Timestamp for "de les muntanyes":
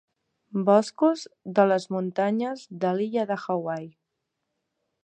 1.59-2.65